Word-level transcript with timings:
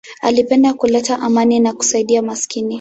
Alipenda 0.21 0.73
kuleta 0.73 1.19
amani 1.19 1.59
na 1.59 1.73
kusaidia 1.73 2.21
maskini. 2.21 2.69